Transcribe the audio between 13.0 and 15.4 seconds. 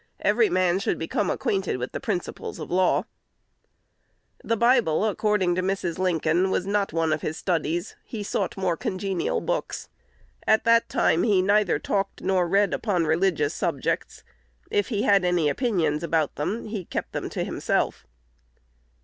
religious subjects. If he had